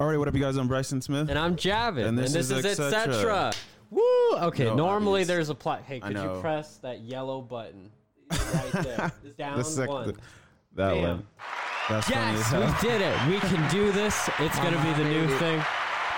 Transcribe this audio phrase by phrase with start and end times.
[0.00, 0.56] Alright, what up, you guys?
[0.56, 1.28] I'm Bryson Smith.
[1.28, 2.06] And I'm Javin.
[2.06, 3.52] And this is is etc.
[3.90, 4.02] Woo!
[4.34, 5.28] Okay, No normally obvious.
[5.28, 5.82] there's a plot.
[5.86, 6.40] Hey, I could you know.
[6.40, 7.90] press that yellow button
[8.30, 9.12] right there?
[9.36, 10.06] Down The sec- one.
[10.74, 11.02] that Bam.
[11.02, 11.26] one.
[11.88, 13.26] That's funny as Yes, we did it.
[13.28, 14.28] We can do this.
[14.38, 15.60] It's gonna be the new thing.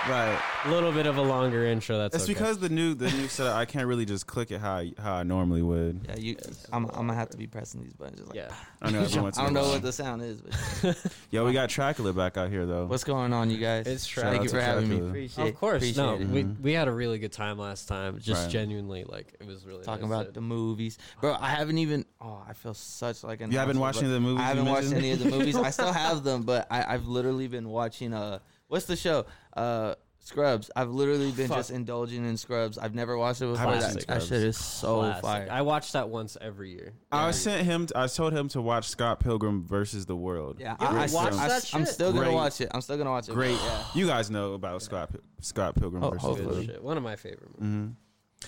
[0.09, 0.39] Right.
[0.65, 1.97] A little bit of a longer intro.
[1.99, 2.33] That's It's okay.
[2.33, 3.55] because the new the new setup.
[3.55, 6.01] I can't really just click it how I, how I normally would.
[6.09, 6.37] Yeah, you.
[6.73, 8.17] I'm, I'm gonna have to be pressing these buttons.
[8.19, 8.51] Just like, yeah.
[8.81, 10.97] I know every once I in don't know what the sound is, but
[11.31, 12.85] Yo, we got Dracula back out here though.
[12.87, 13.85] what's going on, you guys?
[13.85, 14.95] It's Shout Thank out you to for having me.
[14.97, 15.09] Dracula.
[15.09, 16.27] Appreciate, Of course, appreciate no, it.
[16.27, 18.17] we we had a really good time last time.
[18.19, 18.51] Just Right.
[18.51, 21.35] genuinely, like it was really Talking nice about to- the movies, bro.
[21.39, 22.05] I haven't even.
[22.19, 23.51] Oh, I feel such like an.
[23.51, 24.97] You haven't watched any of the movies I haven't watched mentioned?
[25.05, 25.55] any of the movies.
[25.55, 28.13] I still have them, but I, I've literally been watching.
[28.15, 29.25] Uh, what's the show?
[29.55, 30.69] Uh, Scrubs.
[30.75, 31.57] I've literally been Fuck.
[31.57, 32.77] just indulging in Scrubs.
[32.77, 33.57] I've never watched it before.
[33.57, 34.27] haven't That, that Scrubs.
[34.27, 35.21] shit is so Classic.
[35.23, 35.47] fire.
[35.49, 36.93] I watch that once every year.
[37.11, 37.87] I sent him.
[37.95, 40.57] I told him to watch Scott Pilgrim versus the World.
[40.59, 41.87] yeah, You I, I, ever watched I, that I'm shit?
[41.95, 42.35] still gonna Great.
[42.35, 42.69] watch it.
[42.71, 43.33] I'm still gonna watch it.
[43.33, 43.57] Great.
[43.63, 43.83] Yeah.
[43.95, 46.53] You guys know about Scott Pil- Scott Pilgrim Oh, versus the hopefully.
[46.55, 46.65] World.
[46.67, 46.83] shit.
[46.83, 47.93] One of my favorite movies.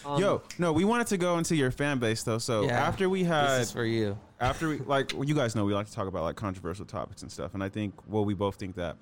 [0.03, 2.37] hmm Um, Yo, no, we wanted to go into your fan base though.
[2.37, 2.85] So Yeah.
[2.87, 4.15] after we This had is for you.
[4.39, 7.21] after we like well, you guys know we like to talk about like controversial topics
[7.23, 8.97] and stuff and i think well we both think that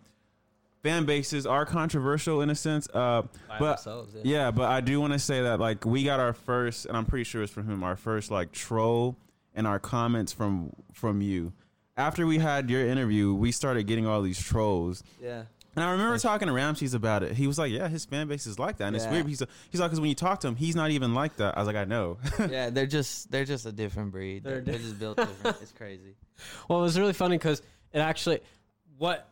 [0.83, 4.21] fan bases are controversial in a sense uh by but themselves, yeah.
[4.23, 7.05] yeah but i do want to say that like we got our first and i'm
[7.05, 9.15] pretty sure it's from him our first like troll
[9.53, 11.53] and our comments from from you
[11.97, 15.43] after we had your interview we started getting all these trolls Yeah.
[15.75, 17.33] and I remember talking to Ramses about it.
[17.33, 19.79] He was like, "Yeah, his fan base is like that, and it's weird." He's he's
[19.79, 21.77] like, "Because when you talk to him, he's not even like that." I was like,
[21.77, 22.17] "I know."
[22.49, 24.43] yeah, they're just they're just a different breed.
[24.43, 25.57] They're They're, they're just built different.
[25.61, 26.15] It's crazy.
[26.67, 27.61] Well, it was really funny because
[27.93, 28.41] it actually
[28.97, 29.29] what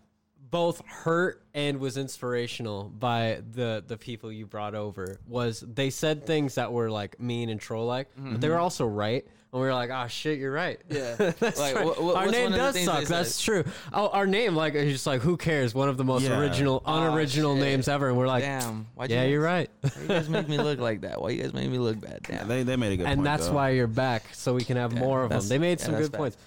[0.52, 6.26] both hurt and was inspirational by the the people you brought over was they said
[6.26, 8.56] things that were like mean and troll like, but they mm-hmm.
[8.56, 9.26] were also right.
[9.52, 11.16] And we were like, "Oh shit, you're right." Yeah.
[11.18, 11.84] That's Like, right.
[11.84, 13.06] what- what- our name one of the does suck.
[13.06, 13.64] That's true.
[13.92, 15.74] Oh, our name, like, is just like, who cares?
[15.74, 16.40] One of the most Yeah.
[16.40, 17.64] original, Oh, unoriginal shit.
[17.64, 18.10] names ever.
[18.10, 18.86] And we're like, Damn.
[18.94, 19.68] Why'd yeah, you you're right.
[19.82, 21.20] Why you guys make me look like that?
[21.20, 22.20] Why you guys make me look bad?
[22.30, 22.48] Damn.
[22.48, 23.24] they they made a good and point.
[23.26, 23.54] that's though.
[23.54, 25.48] why you're back, so we can have Yeah, more of them.
[25.48, 26.20] They made some that's good facts.
[26.20, 26.38] points.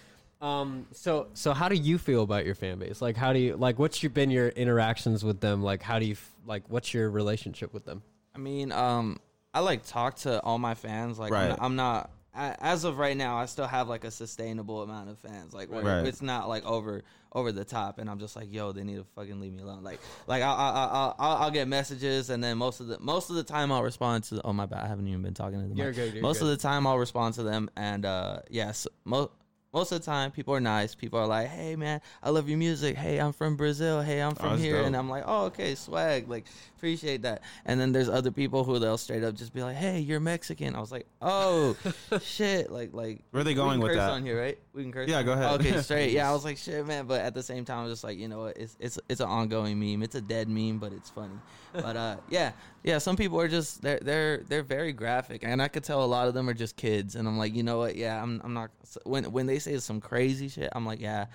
[0.42, 3.00] Um, so so how do you feel about your fan base?
[3.00, 3.78] Like, how do you like?
[3.78, 5.62] What's your, been your interactions with them?
[5.62, 6.64] Like, how do you like?
[6.69, 8.03] What's your relationship with them?
[8.34, 9.20] I mean, um,
[9.54, 11.19] I like talk to all my fans.
[11.19, 11.44] Like, Right.
[11.44, 12.10] I'm, not, I'm not.
[12.34, 15.52] I, as of right now, I still have like a sustainable amount of fans.
[15.52, 16.06] Like, where Right.
[16.06, 17.04] it's not like over
[17.34, 19.84] over the top, and I'm just like, yo, they need to fucking leave me alone.
[19.84, 23.31] Like, like I'll I'll, I'll, I'll, I'll get messages, and then most of the most
[23.31, 24.41] of the time I'll respond to.
[24.44, 25.76] Oh my bad, I haven't even been talking to them.
[25.76, 26.47] You're good, you're most good.
[26.47, 29.31] of the time I'll respond to them, and uh, yes, most.
[29.74, 30.94] Most of the time, people are nice.
[30.94, 32.94] People are like, "Hey, man, I love your music.
[32.94, 34.02] Hey, I'm from Brazil.
[34.02, 34.86] Hey, I'm from that's here." dope.
[34.86, 36.28] And I'm like, "Oh, okay, swag.
[36.28, 36.44] Like,
[36.76, 40.00] appreciate that." And then there's other people who they'll straight up just be like, "Hey,
[40.00, 41.74] you're Mexican." I was like, "Oh,
[42.22, 44.10] shit!" Like, like Where are they we going can with curse that?
[44.10, 44.58] on here, right?
[44.74, 45.08] We can curse.
[45.08, 45.58] Yeah, go ahead.
[45.60, 46.12] Okay, straight.
[46.12, 48.18] Yeah, I was like, "Shit, man!" But at the same time, I was just like,
[48.18, 48.58] you know what?
[48.58, 50.02] It's it's it's an ongoing meme.
[50.02, 51.38] It's a dead meme, but it's funny.
[51.72, 52.52] But uh, yeah,
[52.82, 52.98] yeah.
[52.98, 56.28] Some people are just they're they're they're very graphic, and I could tell a lot
[56.28, 57.15] of them are just kids.
[57.16, 57.97] And I'm like, you know what?
[57.97, 58.70] Yeah, I'm I'm not
[59.04, 61.26] when when they say some crazy shit, I'm like, yeah.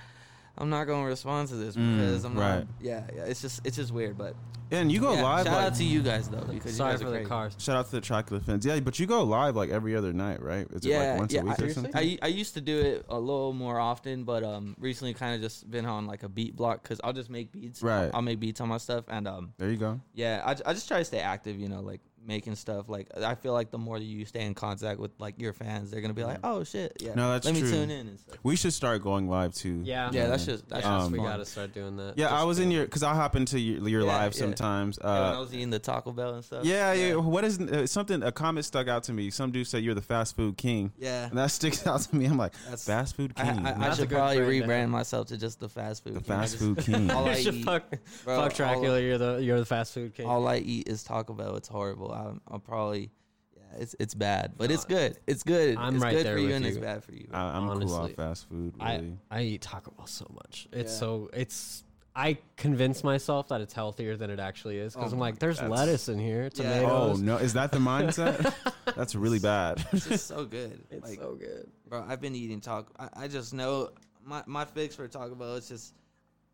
[0.59, 2.55] I'm not gonna respond to this because I'm Mm, right.
[2.61, 2.67] not.
[2.81, 3.25] Yeah, yeah.
[3.25, 4.17] It's just, it's just weird.
[4.17, 4.33] But
[4.71, 6.97] and you go yeah, live Shout like out to you guys though, because Sorry you
[6.97, 7.29] guys for are the crazy.
[7.29, 7.55] cars.
[7.59, 8.65] Shout out to the Chocolate Fans.
[8.65, 10.67] Yeah, but you go live like every other night, right?
[10.71, 11.41] Is it Yeah, like once yeah.
[11.41, 11.91] a week I, or something?
[11.95, 15.41] I, I used to do it a little more often, but um, recently kind of
[15.41, 17.81] just been on like a beat block because I'll just make beats.
[17.81, 18.05] Right.
[18.05, 19.99] I'll, I'll make beats on my stuff, and um, there you go.
[20.13, 21.59] yeah, I, I just try to stay active.
[21.59, 22.89] You know, like making stuff.
[22.89, 26.01] Like I feel like the more you stay in contact with like your fans, they're
[26.01, 27.13] gonna be like, oh shit, yeah.
[27.15, 27.63] No, that's Let true.
[27.63, 28.37] me tune in and stuff.
[28.43, 29.81] We should start going live too.
[29.83, 31.27] Yeah, Yeah, that's just that's yeah, just we fun.
[31.27, 32.17] got to start doing that.
[32.17, 34.39] Yeah, I was in your because I hop into your, your Yeah, live yeah.
[34.39, 34.99] sometimes.
[35.01, 36.65] Yeah, when I Uh, was eating the Taco Bell and stuff.
[36.65, 37.15] yeah, yeah.
[37.15, 38.21] What is uh, something?
[38.23, 39.29] A comment stuck out to me.
[39.31, 41.27] Some dude said you're the fast food king, yeah.
[41.29, 42.25] and that sticks out to me.
[42.25, 43.45] I'm like, That's- fast food king.
[43.65, 46.15] I, I That's a should probably brand to rebrand myself to just the fast food.
[46.15, 46.27] the king.
[46.27, 47.09] Fast food king.
[47.11, 47.83] all I You eat, fuck,
[48.25, 48.99] bro, fuck Dracula.
[48.99, 50.25] you're the you're the fast food king.
[50.25, 51.55] all I eat is Taco Bell.
[51.55, 52.11] It's horrible.
[52.17, 53.11] I'm, I'll probably,
[53.55, 55.17] yeah, it's it's bad, but it's uh, good.
[55.27, 55.77] It's good.
[55.77, 56.71] I'm it's right good there for you with and you.
[56.71, 57.27] it's bad for you.
[57.31, 57.97] I, I'm cool Honestly.
[57.99, 58.73] off fast food.
[58.81, 59.17] Really.
[59.31, 60.67] I eat Taco Bell so much.
[60.71, 60.97] It's Yeah.
[60.99, 61.83] so it's.
[62.15, 65.57] I convince myself that it's healthier than it actually is because Oh I'm like, there's
[65.57, 66.63] that's- lettuce in here, Yeah.
[66.85, 67.21] oh tomatoes.
[67.21, 68.53] no, is that the mindset?
[68.95, 69.85] That's really bad.
[69.91, 70.83] it's just so good.
[70.89, 71.69] It's like, so good.
[71.87, 72.87] bro, I've been eating Taco.
[72.97, 73.91] I, I just know
[74.25, 75.57] my my fix for Taco Bell.
[75.57, 75.93] It's just.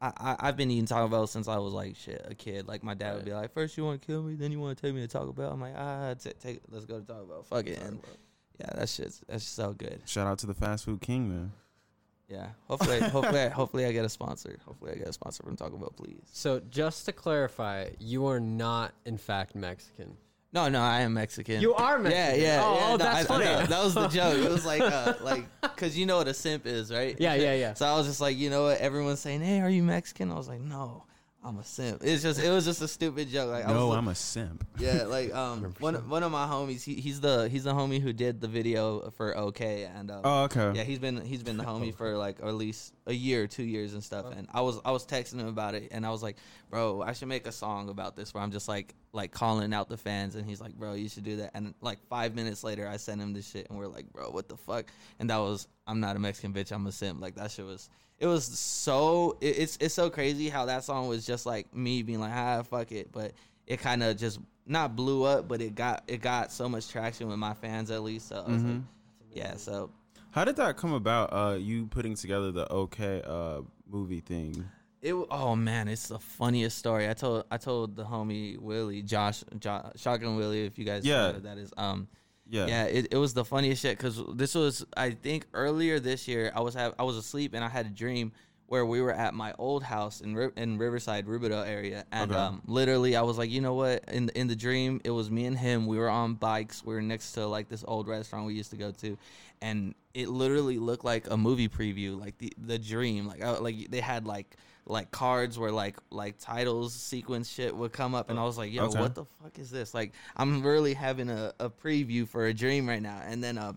[0.03, 2.67] I, I, I've been eating Taco Bell since I was like shit a kid.
[2.67, 4.77] Like my dad would be like, first you want to kill me, then you want
[4.77, 5.51] to take me to Taco Bell.
[5.51, 7.43] I'm like, ah, t- take, let's go to Taco Bell.
[7.43, 7.79] Fuck it.
[7.79, 8.01] And
[8.59, 10.01] yeah, that shit's that's so good.
[10.05, 11.53] Shout out to the fast food king, man.
[12.27, 12.47] Yeah.
[12.67, 14.59] Hopefully, hopefully, I, hopefully I get a sponsor.
[14.65, 16.21] Hopefully I get a sponsor from Taco Bell, please.
[16.33, 20.17] So just to clarify, you are not in fact Mexican.
[20.53, 21.61] No, no, I am Mexican.
[21.61, 22.39] You are Mexican.
[22.39, 22.61] Yeah, yeah.
[22.63, 23.45] Oh, yeah, oh, no, that's I- I funny.
[23.67, 24.37] That was the joke.
[24.37, 25.45] It was like, uh, like,
[25.75, 27.15] cause you know what a simp is, right?
[27.19, 27.73] Yeah, yeah, yeah.
[27.73, 28.77] So I was just like, you know what?
[28.77, 31.05] Everyone's saying, "Hey, are you Mexican?" I was like, "No,
[31.45, 32.01] I'm a simp.
[32.03, 33.49] It's just it was just a stupid joke.
[33.51, 34.65] Like I no, was, I'm a simp.
[34.77, 36.83] yeah, like um one one of my homies.
[36.83, 40.43] He, he's the he's the homie who did the video for OK and um, Oh,
[40.43, 40.71] okay.
[40.75, 43.93] yeah he's been he's been the homie for like at least a year, two years
[43.93, 44.25] and stuff.
[44.35, 46.37] And I was I was texting him about it, and I was like,
[46.69, 49.89] bro, I should make a song about this where I'm just like like calling out
[49.89, 50.35] the fans.
[50.35, 51.51] And he's like, bro, you should do that.
[51.55, 54.47] And like five minutes later, I sent him this shit, and we're like, bro, what
[54.47, 54.85] the fuck?
[55.19, 57.19] And that was I'm not a Mexican bitch, I'm a simp.
[57.19, 57.89] Like that shit was.
[58.23, 62.03] It was so it, it's it's so crazy how that song was just like me
[62.03, 63.33] being like ah fuck it, but
[63.67, 67.27] it kind of just not blew up, but it got it got so much traction
[67.27, 68.29] with my fans at least.
[68.29, 68.81] So I was like,
[69.33, 69.89] yeah, so
[70.31, 71.33] How did that come about?
[71.33, 73.59] Uh, you putting together the okay uh
[73.89, 74.69] movie thing?
[75.01, 77.09] It oh man, it's the funniest story.
[77.09, 81.33] I told I told the homie Willie, Josh, Josh Shotgun Willie, if you guys Yeah.
[81.33, 81.73] know that is.
[81.75, 82.07] Um,
[82.49, 82.67] Yeah.
[82.67, 86.51] yeah, it, it was the funniest shit because this was I think earlier this year.
[86.55, 88.31] I was have I was asleep and I had a dream
[88.67, 92.39] where we were at my old house in in Riverside, Riverdale area, and Okay.
[92.39, 94.03] um, literally I was like, you know what?
[94.11, 95.85] In in the dream, it was me and him.
[95.87, 96.83] We were on bikes.
[96.83, 99.17] We were next to like this old restaurant we used to go to,
[99.61, 103.27] and it literally looked like a movie preview, like the the dream.
[103.27, 107.93] Like I, like they had like like cards where like like titles sequence shit would
[107.93, 108.99] come up and I was like, yo, Okay.
[108.99, 109.93] what the fuck is this?
[109.93, 113.21] Like I'm really having a, a preview for a dream right now.
[113.25, 113.73] And then uh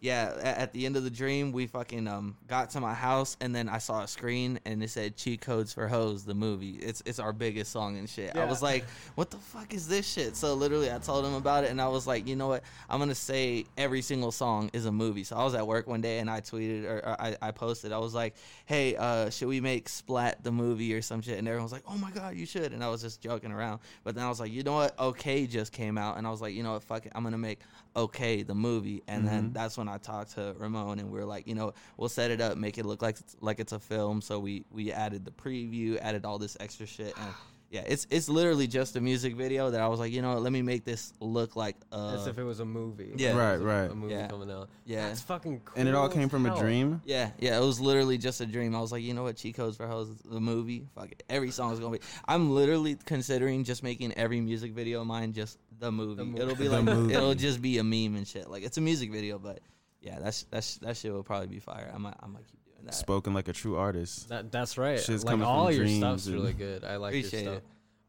[0.00, 3.54] yeah, at the end of the dream we fucking um got to my house and
[3.54, 6.72] then I saw a screen and it said cheat codes for hoes the movie.
[6.72, 8.36] It's it's our biggest song and shit.
[8.36, 8.84] I was like,
[9.14, 10.36] what the fuck is this shit?
[10.36, 12.62] So literally I told him about it and I was like, you know what?
[12.90, 15.24] I'm gonna say every single song is a movie.
[15.24, 17.92] So I was at work one day and I tweeted or, or I, I posted,
[17.92, 18.34] I was like,
[18.66, 21.38] Hey, uh, should we make Splat the movie or some shit?
[21.38, 23.80] And everyone was like, Oh my god, you should and I was just joking around.
[24.04, 24.98] But then I was like, you know what?
[24.98, 27.38] Okay just came out and I was like, you know what, fuck it, I'm gonna
[27.38, 27.60] make
[27.96, 29.02] Okay the movie.
[29.08, 29.52] And then mm-hmm.
[29.52, 32.40] that's when I talked to Ramon and we are like, you know, we'll set it
[32.40, 34.20] up, make it look like it's, like it's a film.
[34.20, 37.14] So we we added the preview, added all this extra shit.
[37.16, 37.34] And
[37.70, 40.42] yeah, it's it's literally just a music video that I was like, you know what,
[40.42, 43.12] let me make this look like uh As if it was a movie.
[43.16, 43.36] Yeah.
[43.36, 43.90] Right, right.
[43.90, 44.28] A movie Yeah.
[44.28, 44.68] coming out.
[44.84, 45.08] Yeah.
[45.08, 45.74] it's fucking cool.
[45.78, 47.00] And it all came from a dream.
[47.04, 48.74] Yeah, yeah, it was literally just a dream.
[48.74, 51.22] I was like, you know what, Cheat Codes for Hoes, the movie, fuck it.
[51.28, 52.04] Every song is gonna be.
[52.26, 56.22] I'm literally considering just making every music video of mine just the movie.
[56.24, 56.40] movie.
[56.40, 58.48] It'll be like it'll just be a meme and shit.
[58.48, 59.60] Like it's a music video, but
[60.00, 61.90] yeah, that's that's that shit will probably be fire.
[61.92, 62.94] I might I might keep doing that.
[62.94, 64.28] Spoken like a true artist.
[64.28, 64.98] That that's right.
[65.00, 66.84] Shit's like coming all from your dreams stuff's really good.
[66.84, 67.46] I like your stuff.
[67.56, 67.62] it.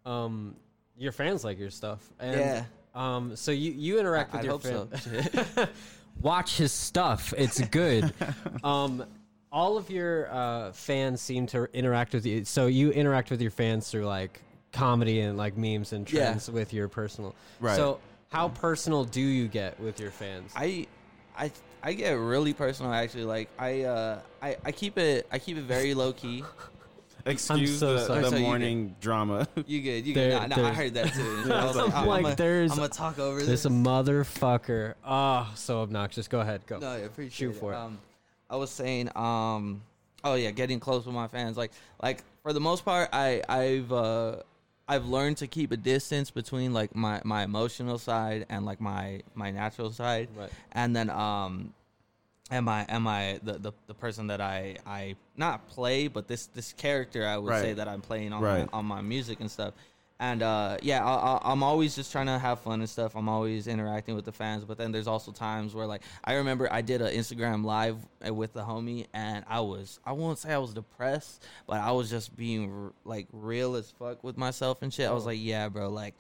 [0.05, 0.55] Um,
[0.97, 2.07] your fans like your stuff.
[2.19, 2.63] And, Yeah.
[2.95, 5.51] Um, so you you interact I- with I'd your hope fans.
[5.53, 5.67] so.
[6.21, 7.33] Watch his stuff.
[7.37, 8.11] It's good.
[8.63, 9.03] um,
[9.51, 12.43] all of your uh, fans seem to interact with you.
[12.45, 14.41] So you interact with your fans through like
[14.71, 16.25] comedy and like memes and Yeah.
[16.29, 17.35] trends with your personal.
[17.59, 17.75] Right.
[17.75, 20.51] So how personal do you get with your fans?
[20.55, 20.87] I
[21.37, 21.51] I
[21.87, 23.23] I get really personal actually.
[23.23, 26.43] Like I uh I, I keep it I keep it very low key.
[27.25, 28.21] Excuse so the, sorry.
[28.23, 29.47] the So you morning drama.
[29.65, 30.05] You good?
[30.07, 30.49] You There- good?
[30.49, 31.43] Nah, nah, I there's- heard that too.
[31.47, 33.63] Yeah, I was it's like, like- I'm, like, I'm, there's- I'm gonna talk over this
[33.63, 33.65] this.
[33.71, 34.95] motherfucker.
[35.05, 36.27] Oh, so obnoxious.
[36.27, 36.65] Go ahead.
[36.67, 36.79] Go.
[36.79, 37.59] No, I appreciate Shoot it.
[37.59, 37.75] for it.
[37.77, 37.99] Um,
[38.49, 39.81] I was saying, um,
[40.25, 41.55] oh yeah, getting close with my fans.
[41.57, 44.37] Like, like for the most part, I I've uh,
[44.87, 49.21] I've learned to keep a distance between like my my emotional side and like my
[49.35, 50.49] my natural side, Right.
[50.73, 51.73] and then um.
[52.49, 56.45] Am I am I the, the, the person that I, I not play but this
[56.47, 58.71] this character I would say that I'm playing on Right.
[58.71, 59.73] my, on my music and stuff.
[60.19, 63.15] And uh, yeah I, I, I'm always just trying to have fun and stuff.
[63.15, 64.63] I'm always interacting with the fans.
[64.63, 68.33] But then there's also times where like I remember I did an Instagram live uh,
[68.33, 72.09] with the homie and I was I won't say I was depressed but I was
[72.09, 75.09] just being r- like real as fuck with myself and shit.
[75.09, 75.27] I was Oh.
[75.27, 76.15] like yeah bro like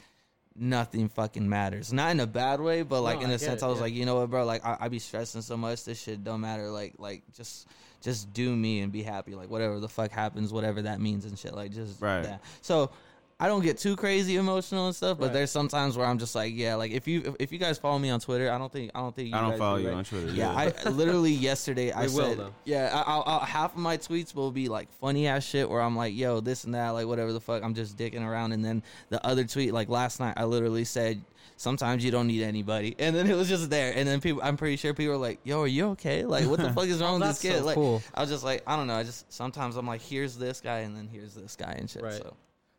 [0.57, 1.93] nothing fucking matters.
[1.93, 3.83] Not in a bad way, but like No, in a sense, it, I was yeah.
[3.83, 4.45] like, you know what, bro?
[4.45, 5.85] Like I, I be stressing so much.
[5.85, 6.69] This shit don't matter.
[6.69, 7.67] Like like just
[8.01, 9.35] just do me and be happy.
[9.35, 11.53] Like whatever the fuck happens, whatever that means and shit.
[11.53, 12.23] Like just Right.
[12.23, 12.37] Yeah.
[12.61, 12.91] So.
[13.39, 15.33] I don't get too crazy emotional and stuff, but Right.
[15.33, 17.99] there's sometimes where I'm just like, yeah, like if you if, if you guys follow
[17.99, 19.89] me on Twitter, I don't think I don't think you I don't follow do, you
[19.89, 19.97] right?
[19.97, 20.31] on Twitter.
[20.31, 22.53] Yeah, I literally yesterday I said, though.
[22.65, 25.81] yeah, I, I'll, I'll, half of my tweets will be like funny ass shit where
[25.81, 28.65] I'm like, yo, this and that, like whatever the fuck, I'm just dicking around, and
[28.65, 31.21] then the other tweet, like last night, I literally said,
[31.57, 34.57] sometimes you don't need anybody, and then it was just there, and then people, I'm
[34.57, 36.25] pretty sure people were like, yo, are you okay?
[36.25, 37.59] Like, what the fuck is wrong with this kid?
[37.59, 38.01] so like, cool.
[38.15, 40.79] I was just like, I don't know, I just sometimes I'm like, here's this guy,
[40.79, 42.01] and then here's this guy and shit.
[42.01, 42.13] Right.
[42.13, 42.33] So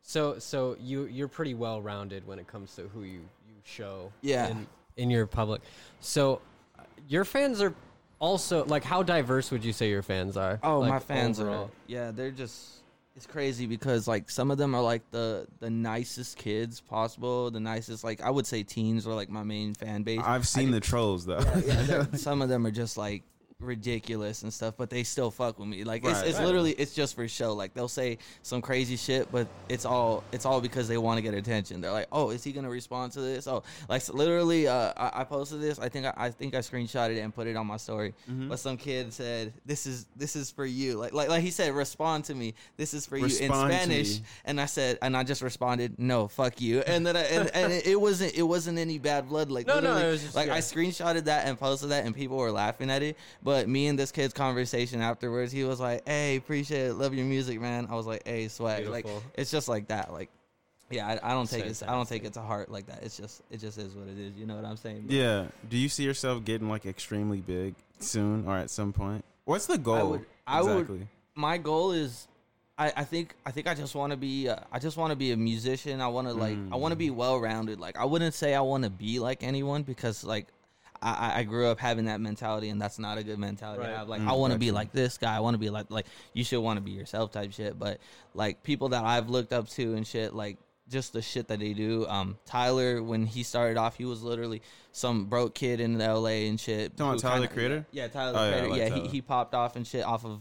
[0.09, 4.11] So so you you're pretty well rounded when it comes to who you you show
[4.23, 4.49] Yeah.
[4.49, 5.61] in, in your public.
[6.01, 6.41] So
[6.79, 7.75] uh, your fans are
[8.19, 10.61] also like how diverse would you say your fans are?
[10.63, 11.65] Oh, Like, my fans overall?
[11.65, 11.71] are.
[11.89, 12.77] Yeah, they're just.
[13.17, 17.51] It's crazy because like some of them are like the the nicest kids possible.
[17.51, 20.23] The nicest like I would say teens are like my main fan base.
[20.25, 21.41] I've seen I- the trolls though.
[21.67, 23.25] yeah, they're- some of them are just like
[23.61, 25.83] ridiculous and stuff, but they still fuck with me.
[25.85, 26.27] Like it's, Right.
[26.29, 26.47] it's Right.
[26.47, 27.55] literally it's just for show.
[27.55, 31.23] Like they'll say some crazy shit, but it's all it's all because they want to
[31.23, 31.81] get attention.
[31.81, 33.47] They're like, oh, is he gonna respond to this?
[33.49, 35.79] Oh, like so literally, uh, I, I posted this.
[35.79, 38.15] I think I, I think I screenshotted it and put it on my story.
[38.31, 38.49] Mm-hmm.
[38.49, 41.73] But some kid said, "This is this is for you." Like like like he said,
[41.75, 42.55] respond to me.
[42.77, 44.21] This is for you in Spanish.
[44.45, 47.73] And I said, and I just responded, "No, fuck you." And then I, and, and
[47.73, 49.51] it, it wasn't it wasn't any bad blood.
[49.51, 50.55] Like No, no, just- like yeah.
[50.55, 53.17] I screenshotted that and posted that, and people were laughing at it.
[53.43, 57.25] But me and this kid's conversation afterwards, he was like, "Hey, appreciate it, love your
[57.27, 60.13] music, man." I was like, "Hey, swag." Like it's just like that.
[60.13, 60.29] Like
[60.91, 61.83] yeah, I, I don't take it.
[61.89, 63.03] I don't take it to heart like that.
[63.03, 64.35] It's just it just is what it is.
[64.37, 65.05] You know what I'm saying?
[65.07, 65.47] But Yeah.
[65.69, 69.25] Do you see yourself getting like extremely big soon or at some point?
[69.45, 70.11] What's the goal?
[70.11, 70.87] would- I would-
[71.35, 72.27] my goal is
[72.79, 75.17] I, I think I think I just want to be uh, I just want to
[75.17, 76.01] be a musician.
[76.01, 77.81] I want to like I want to be well rounded.
[77.81, 80.47] Like I wouldn't say I want to be like anyone because like
[81.03, 83.91] I, I- I grew up having that mentality and that's not a good mentality Right.
[83.91, 84.09] to have.
[84.09, 85.37] Like Mm, I want to be like this guy.
[85.37, 87.79] I want to be like like you should want to be yourself type shit.
[87.79, 87.99] But
[88.35, 91.75] like people that I've looked up to and shit like just the shit that they
[91.75, 92.07] do.
[92.09, 94.63] Um, Tyler when he started off, he was literally
[94.93, 96.49] some broke kid in L.A.
[96.49, 96.97] and shit.
[96.97, 97.87] Talking about who Tyler, kinda- the creator?
[97.93, 98.69] Yeah, Tyler Oh, the yeah, creator.
[98.71, 99.03] like Yeah, Tyler.
[99.03, 100.41] he he popped off and shit off of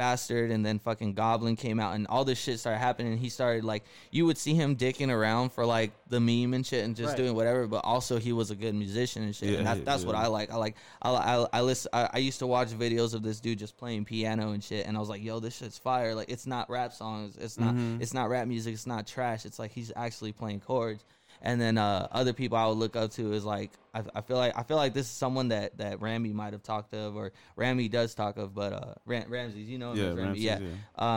[0.00, 3.12] Bastard and then fucking Goblin came out and all this shit started happening.
[3.12, 6.64] And he started like you would see him dicking around for like the meme and
[6.66, 7.16] shit and just Right.
[7.18, 9.84] doing whatever but also he was a good musician and shit Yeah, and that's, he-
[9.84, 10.14] that's what.
[10.14, 10.50] I like.
[10.50, 13.58] I like I I, I listen I, I used to watch videos of this dude
[13.58, 16.14] just playing piano and shit and I was like yo this shit's fire.
[16.14, 17.36] Like it's not rap songs.
[17.36, 18.00] It's not Mm-hmm.
[18.00, 18.72] it's not rap music.
[18.74, 19.44] It's not trash.
[19.44, 21.04] It's like he's actually playing chords
[21.42, 24.36] and then uh, other people I would look up to is like I, I feel
[24.36, 27.32] like I feel like this is someone that that Ramy might have talked of or
[27.56, 30.58] Ramy does talk of, but uh, Ram- Ramses, you know him Yeah, as Ramy, yeah.
[30.60, 30.68] yeah.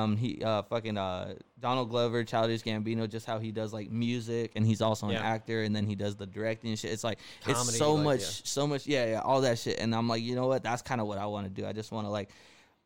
[0.04, 4.52] Um, he uh fucking uh Donald Glover, Childish Gambino, just how he does like music
[4.56, 5.22] and he's also an Yeah.
[5.22, 6.92] actor and then he does the directing and shit.
[6.92, 8.26] It's like it's so like, much, yeah.
[8.44, 9.80] so much, yeah, yeah, all that shit.
[9.80, 10.64] And I'm like, you know what?
[10.64, 11.68] That's kind of what I want to do.
[11.68, 12.30] I just want to like.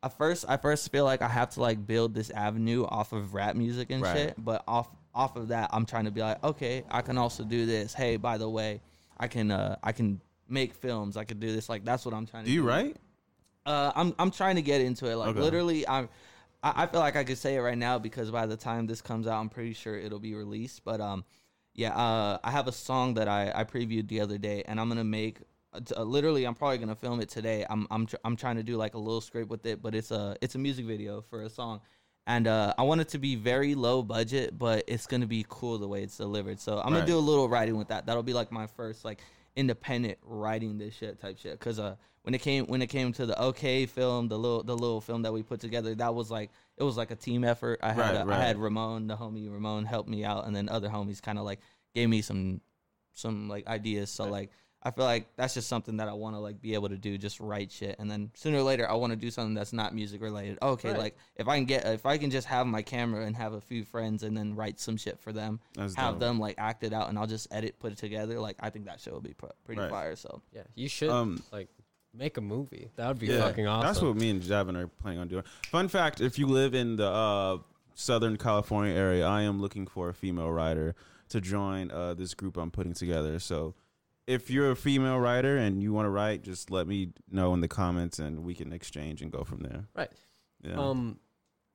[0.04, 3.34] I first, I first feel like I have to like build this avenue off of
[3.34, 4.16] rap music and Right.
[4.16, 7.44] shit, but off off of that, I'm trying to be like, okay, I can also
[7.44, 7.94] do this.
[7.94, 8.82] Hey, by the way,
[9.18, 11.18] I can uh I can make films.
[11.18, 11.68] I could do this.
[11.70, 12.62] Like that's what I'm trying to Do do.
[12.62, 12.98] you write?
[13.66, 15.16] Uh, I'm I'm trying to get into it.
[15.16, 15.42] Like Okay.
[15.42, 16.08] literally, I'm.
[16.64, 19.02] I I feel like I could say it right now because by the time this
[19.02, 20.84] comes out, I'm pretty sure it'll be released.
[20.86, 21.26] But um,
[21.74, 24.88] yeah, uh, I have a song that I I previewed the other day, and I'm
[24.88, 25.40] gonna make.
[25.74, 27.66] Uh, literally, I'm probably gonna film it today.
[27.70, 30.12] I'm I'm tr- I'm trying to do like a little script with it, but it's
[30.12, 31.82] a it's a music video for a song,
[32.28, 35.78] and uh, I want it to be very low budget, but it's gonna be cool
[35.80, 36.60] the way it's delivered.
[36.60, 37.00] So I'm Right.
[37.00, 38.06] gonna do a little writing with that.
[38.06, 39.20] That'll be like my first like
[39.56, 41.60] independent writing this shit type shit.
[41.60, 44.76] Cause uh, when it came when it came to the OK film, the little the
[44.76, 47.80] little film that we put together, that was like it was like a team effort.
[47.82, 48.40] I had Right, uh, right.
[48.40, 51.46] I had Ramon, the homie Ramon, help me out, and then other homies kind of
[51.46, 51.60] like
[51.96, 52.62] gave me some
[53.14, 54.10] some like ideas.
[54.12, 54.52] So like
[54.84, 57.18] I feel like that's just something that I want to like be able to do,
[57.18, 59.94] just write shit, and then sooner or later I want to do something that's not
[59.94, 60.58] music related.
[60.62, 60.98] Okay, Right.
[61.00, 63.62] like if I can get if I can just have my camera and have a
[63.62, 66.20] few friends and then write some shit for them, That's have dope.
[66.20, 68.40] them like act it out, and I'll just edit, put it together.
[68.40, 69.34] Like I think that shit will be
[69.66, 69.90] pretty Right.
[69.90, 70.16] fire.
[70.16, 71.70] So Yeah, you should Um, like
[72.14, 72.90] make a movie.
[72.98, 73.88] That would be Yeah, fucking awesome.
[73.88, 75.44] That's what me and Javin are planning on doing.
[75.72, 77.58] Fun fact: If you live in the uh,
[77.96, 80.96] Southern California area, I am looking for a female writer
[81.30, 83.38] to join uh, this group I'm putting together.
[83.40, 83.74] So,
[84.28, 87.62] if you're a female writer and you want to write, just let me know in
[87.62, 89.86] the comments, and we can exchange and go from there.
[89.96, 90.12] Right.
[90.64, 90.76] Yeah.
[90.76, 91.20] Um,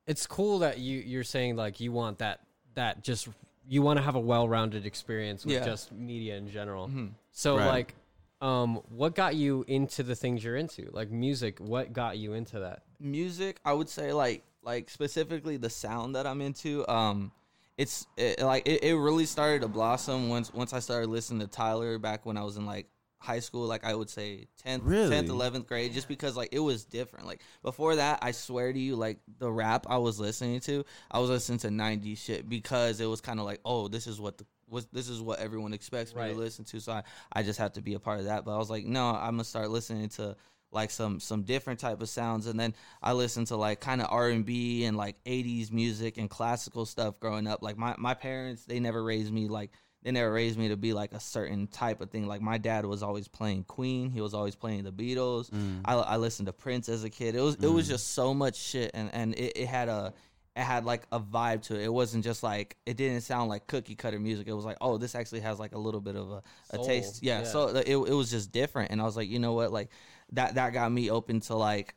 [0.06, 2.40] it's cool that you you're saying like you want that
[2.74, 3.28] that just
[3.68, 5.64] you want to have a well-rounded experience with Yeah.
[5.64, 6.88] just media in general.
[6.88, 7.12] Mhm.
[7.30, 7.66] So Right.
[7.66, 7.94] like,
[8.40, 11.60] um, what got you into the things you're into, like music?
[11.60, 12.82] What got you into that?
[12.98, 16.86] music, I would say like like specifically the sound that I'm into.
[16.88, 17.32] Um,
[17.78, 21.46] it's it, like it, it really started to blossom once once I started listening to
[21.46, 22.88] Tyler back when I was in like
[23.18, 23.66] high school.
[23.66, 25.08] Like I would say tenth, Really?
[25.10, 27.26] tenth, eleventh grade, just because like it was different.
[27.26, 31.18] Like before that, I swear to you, like the rap I was listening to, I
[31.18, 34.38] was listening to '90s shit because it was kind of like, oh, this is what
[34.38, 36.32] the was this is what everyone expects me Right.
[36.32, 36.80] to listen to.
[36.80, 37.02] So I,
[37.32, 38.44] I just have to be a part of that.
[38.44, 40.34] But I was like, no, I'm gonna start listening to
[40.72, 42.46] like some some different type of sounds.
[42.46, 46.86] And then i listened to like kind of r&b and like 80s music and classical
[46.86, 47.62] stuff growing up.
[47.62, 49.70] Like my, my parents they never raised me like
[50.02, 52.26] they never raised me to be like a certain type of thing.
[52.26, 54.10] Like my dad was always playing queen.
[54.10, 55.50] He was always playing the beatles.
[55.50, 55.82] Mm.
[55.84, 57.36] I, I listened to prince as a kid.
[57.36, 57.90] It was it was mm.
[57.90, 58.90] just so much shit.
[58.94, 60.12] And and it, it had a
[60.54, 61.84] it had like a vibe to it.
[61.84, 64.48] It wasn't just like it didn't sound like cookie cutter music.
[64.48, 66.86] It was like, oh, this actually has like a little bit of a, a Soul,
[66.86, 67.22] taste.
[67.22, 67.44] Yeah, yeah.
[67.44, 69.90] So uh, it, it was just different, and I was like, you know what, like
[70.32, 71.94] that that got me open to like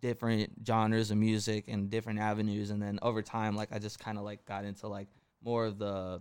[0.00, 4.18] different genres of music and different avenues, and then over time, like I just kind
[4.18, 5.08] of like got into like
[5.42, 6.20] more of the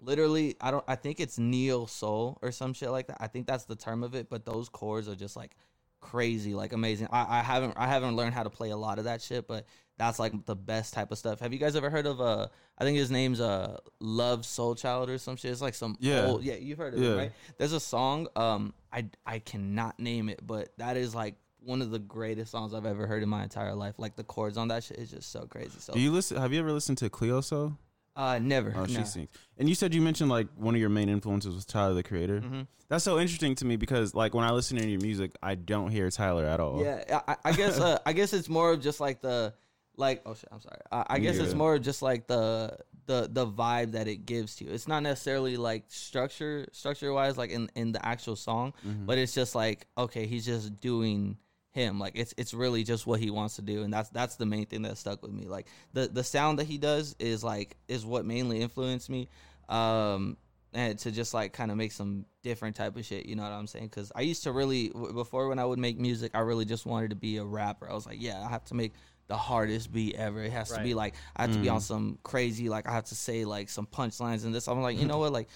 [0.00, 3.16] literally I don't I think it's neo soul or some shit like that.
[3.20, 5.56] I think that's the term of it, but those chords are just like
[6.00, 7.08] crazy, like amazing.
[7.10, 9.64] I, I haven't I haven't learned how to play a lot of that shit, but
[9.98, 11.40] that's like the best type of stuff.
[11.40, 12.46] Have you guys ever heard of uh
[12.78, 15.50] I think his name's uh Love Soul Child or some shit.
[15.50, 16.26] It's like some Yeah.
[16.26, 17.10] old yeah, you've heard of Yeah.
[17.10, 17.32] it, right?
[17.58, 21.90] There's a song, um I I cannot name it, but that is like one of
[21.90, 23.96] the greatest songs I've ever heard in my entire life.
[23.98, 25.78] Like the chords on that shit is just so crazy.
[25.80, 26.36] So Do you listen?
[26.38, 27.76] Have you ever listened to Cleo Sol?
[28.16, 28.72] uh never.
[28.76, 29.28] Oh, she sings.
[29.58, 32.40] And you said you mentioned like one of your main influences was Tyler the Creator.
[32.40, 32.66] Mhm.
[32.88, 35.90] That's so interesting to me because like when I listen to your music, I don't
[35.90, 36.82] hear Tyler at all.
[36.82, 39.52] Yeah, I, I guess uh, I guess it's more of just like the
[39.98, 40.80] like oh shit, I'm sorry.
[40.90, 44.64] I, I guess it's more just like the the the vibe that it gives to
[44.64, 44.70] you.
[44.70, 49.06] It's not necessarily like structure structure wise like in in the actual song, Mhm.
[49.06, 51.36] but it's just like okay, he's just doing
[51.72, 51.98] him.
[51.98, 54.66] Like it's it's really just what he wants to do, and that's that's the main
[54.66, 55.46] thing that stuck with me.
[55.46, 59.28] Like the the sound that he does is like is what mainly influenced me.
[59.68, 60.36] Um,
[60.74, 63.52] and to just like kind of make some different type of shit, you know what
[63.52, 63.86] I'm saying?
[63.86, 67.10] Because I used to really before when I would make music, I really just wanted
[67.10, 67.90] to be a rapper.
[67.90, 68.92] I was like, yeah, I have to make
[69.28, 70.42] the hardest beat ever.
[70.42, 71.82] It has to be like I have to be on Mm.
[71.82, 74.66] some crazy like I have to say like some punchlines and this.
[74.68, 75.48] I'm like, you know what, like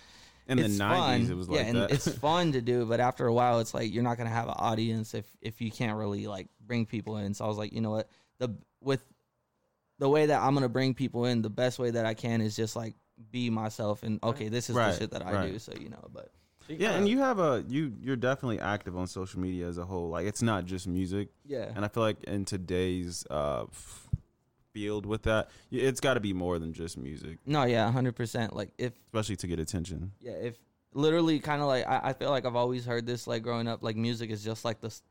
[0.46, 1.32] In the it's nineties, fun.
[1.34, 1.90] it was yeah, like and that.
[1.90, 4.54] it's fun to do, but after a while, it's like you're not gonna have an
[4.58, 7.34] audience if if you can't really like bring people in.
[7.34, 9.02] So I was like, you know what, the with
[9.98, 12.54] the way that I'm gonna bring people in, the best way that I can is
[12.56, 12.94] just like
[13.30, 15.52] be myself and okay, this is Right, the shit that I right.
[15.52, 15.58] do.
[15.58, 16.30] So you know, but
[16.68, 20.08] yeah, and you have a you you're definitely active on social media as a whole.
[20.08, 23.66] Like it's not just music, yeah, and I feel like in today's uh
[24.72, 28.54] field with that, it's got to be more than just music, no, yeah, hundred percent.
[28.56, 30.12] Like if especially to get attention.
[30.20, 30.58] yeah, if
[30.94, 33.82] literally kind of like I, I feel like I've always heard this like growing up,
[33.82, 35.02] like music is just like this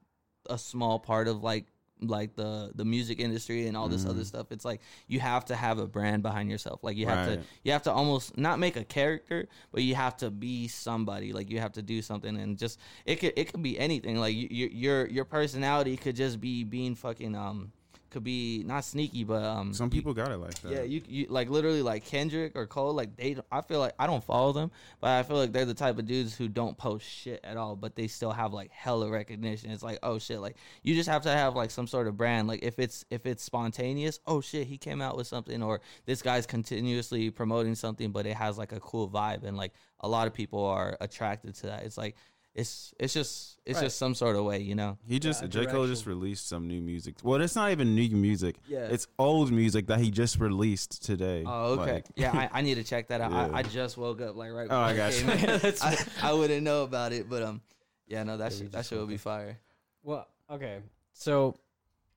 [0.49, 1.65] a small part of like
[2.01, 4.25] like the the music industry and all this other Mhm.
[4.25, 4.51] stuff.
[4.51, 6.83] It's like you have to have a brand behind yourself.
[6.83, 10.17] Like you have to you have to almost not make a character, but you have
[10.17, 11.31] to be somebody.
[11.31, 14.17] Like you have to do something and just it could it could be anything.
[14.17, 17.71] Like you, your your personality could just be being fucking um
[18.11, 20.71] could be not sneaky, but um Some you- people got it like that.
[20.71, 23.35] yeah, you, you like literally like Kendrick or Cole, like they.
[23.51, 26.05] I feel like I don't follow them, but I feel like they're the type of
[26.05, 29.71] dudes who don't post shit at all, but they still have like hella recognition.
[29.71, 32.47] It's like oh shit, like you just have to have like some sort of brand.
[32.47, 36.21] Like if it's if it's spontaneous, oh shit, he came out with something, or this
[36.21, 40.27] guy's continuously promoting something, but it has like a cool vibe, and like a lot
[40.27, 41.83] of people are attracted to that.
[41.83, 42.15] It's like
[42.53, 43.85] it's it's just it's Right.
[43.85, 44.97] just some sort of way, you know.
[45.07, 47.15] He just a J Cole just released some new music.
[47.23, 48.55] Well, it's not even new music.
[48.67, 48.87] Yeah.
[48.87, 51.43] It's old music that he just released today.
[51.45, 51.93] Oh, okay.
[51.93, 53.31] Like, yeah, I, I need to check that out.
[53.31, 53.47] Yeah.
[53.55, 54.67] I, I just woke up like right.
[54.69, 55.69] Oh, I before got it you.
[55.69, 55.75] in.
[56.23, 56.29] I.
[56.29, 57.61] I wouldn't know about it, but um,
[58.07, 59.57] yeah, no, that Yeah, we that just shit would woke be fire.
[60.03, 60.79] Well, okay.
[61.13, 61.55] So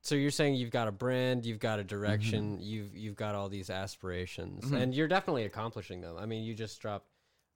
[0.00, 3.48] so you're saying you've got a brand, you've got a direction, you've you've got all
[3.48, 4.80] these aspirations, Mhm.
[4.82, 6.16] and you're definitely accomplishing them.
[6.18, 7.06] I mean, you just dropped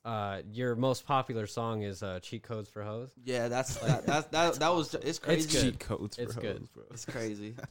[0.05, 3.11] uh your most popular song is uh Cheat Codes for Hoes.
[3.25, 5.49] Yeah, that's that that that, that was ju- it's crazy.
[5.51, 5.63] good.
[5.63, 6.69] cheat codes for It's hoes, good.
[6.73, 6.85] bro.
[6.91, 7.55] It's crazy.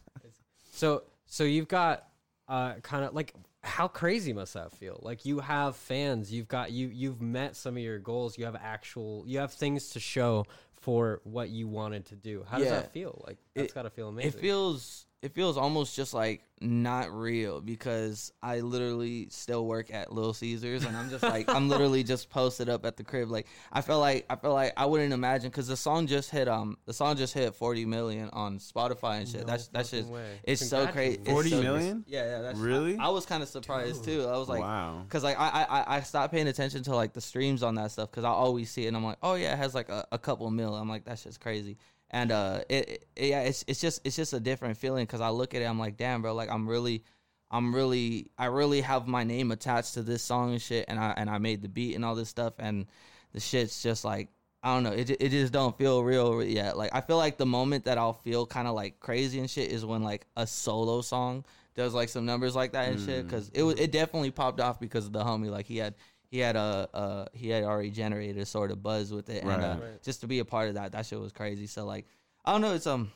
[0.71, 2.07] So so you've got
[2.47, 4.99] uh kind of like how crazy must that feel?
[5.01, 8.55] Like you have fans, you've got you you've met some of your goals, you have
[8.55, 12.45] actual you have things to show for what you wanted to do.
[12.47, 12.73] How does Yeah.
[12.75, 13.23] that feel?
[13.27, 14.33] Like that's It- got to feel amazing.
[14.33, 20.11] It feels it feels almost just like not real because I literally still work at
[20.11, 23.29] Little Caesars and I'm just like I'm literally just posted up at the crib.
[23.29, 26.47] Like I feel like I feel like I wouldn't imagine because the song just hit
[26.47, 29.41] um the song just hit 40 million on Spotify and shit.
[29.41, 30.39] No that's that's just way.
[30.43, 31.17] it's so crazy.
[31.17, 31.27] Congratulations.
[31.27, 32.05] It's 40 so- million?
[32.07, 32.41] Yeah, yeah.
[32.41, 32.97] That's, Really?
[32.97, 34.25] I, I was kind of surprised too.
[34.25, 35.03] I was like, wow.
[35.09, 38.11] Cause like I, I I stopped paying attention to like the streams on that stuff
[38.11, 40.17] because I always see it and I'm like oh yeah it has like a, a
[40.17, 41.77] couple mil I'm like that's just crazy
[42.11, 45.29] and uh it, it yeah it's it's just it's just a different feeling because I
[45.29, 47.03] look at it I'm like damn bro like I'm really
[47.51, 51.13] I'm really I really have my name attached to this song and shit and I
[51.17, 52.85] and I made the beat and all this stuff and
[53.33, 54.29] the shit's just like
[54.63, 57.45] I don't know it it just don't feel real yet like I feel like the
[57.45, 61.01] moment that I'll feel kind of like crazy and shit is when like a solo
[61.01, 63.27] song does like some numbers like that and shit Mm.
[63.29, 65.93] because it was it definitely popped off because of the homie like he had
[66.29, 69.51] he had a uh he had already generated a sort of buzz with it and
[69.51, 69.81] uh, Right.
[69.91, 70.03] Right.
[70.03, 72.05] just to be a part of that that shit was crazy so like
[72.45, 73.11] I don't know it's um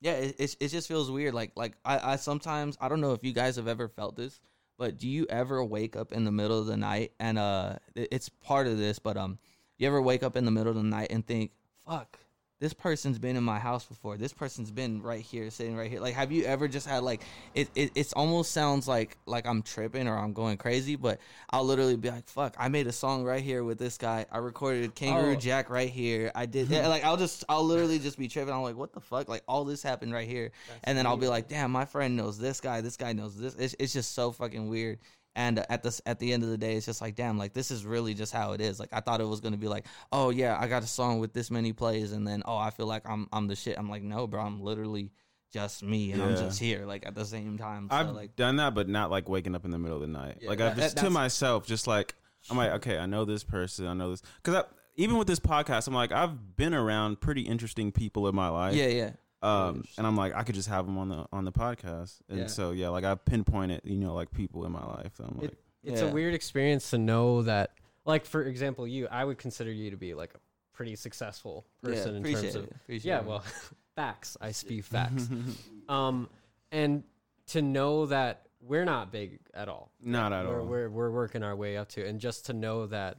[0.00, 3.12] yeah it it, it just feels weird like like I I sometimes I don't know
[3.12, 4.40] if you guys have ever felt this
[4.78, 8.08] but do you ever wake up in the middle of the night and uh it-
[8.12, 9.38] it's part of this but um
[9.78, 11.50] you ever wake up in the middle of the night and think
[11.86, 12.18] fuck
[12.62, 14.16] this person's been in my house before.
[14.16, 15.98] This person's been right here sitting right here.
[15.98, 17.20] Like have you ever just had like
[17.56, 21.18] it, it it's almost sounds like like i'm tripping or i'm going crazy but
[21.50, 24.26] i'll literally be like fuck i made a song right here with this guy.
[24.30, 25.34] I recorded kangaroo Oh.
[25.34, 26.30] jack right here.
[26.36, 28.54] I did yeah, like i'll just i'll literally just be tripping.
[28.54, 29.28] I'm like what the fuck?
[29.28, 30.52] Like all this happened right here.
[30.84, 33.56] And then I'll be like, damn, my friend knows this guy, this guy knows this.
[33.56, 35.00] It's, it's just so fucking weird.
[35.34, 37.70] And at this at the end of the day, it's just like, damn, like this
[37.70, 38.78] is really just how it is.
[38.78, 41.32] Like I thought it was gonna be like, oh yeah, I got a song with
[41.32, 43.78] this many plays, and then oh I feel like I'm I'm the shit.
[43.78, 45.10] I'm like, no, bro, I'm literally
[45.52, 47.88] just me, and I'm just here, like at the same time.
[47.90, 50.08] So, I've like, done that, but not like waking up in the middle of the
[50.08, 50.38] night.
[50.40, 52.14] Yeah, like I've just that- to myself, just like
[52.50, 54.64] I'm like, okay, I know this person, I know this, because
[54.96, 58.74] even with this podcast, I'm like, I've been around pretty interesting people in my life.
[58.74, 59.10] yeah, yeah,
[59.42, 62.40] Um, and I'm like, I could just have them on the on the podcast, and
[62.40, 62.46] Yeah.
[62.46, 65.12] so yeah, like I pinpointed, you know, like people in my life.
[65.16, 66.08] So I'm like, it's Yeah.
[66.08, 67.72] a weird experience to know that
[68.04, 70.38] like for example you i would consider you to be like a
[70.72, 72.64] pretty successful person yeah, in appreciate terms of.
[72.82, 73.24] Appreciate yeah it.
[73.26, 73.44] well
[73.96, 75.28] facts i spew facts
[75.88, 76.28] um
[76.72, 77.04] and
[77.48, 80.66] to know that we're not big at all not at we're, all.
[80.66, 83.18] we're we're working our way up to and just to know that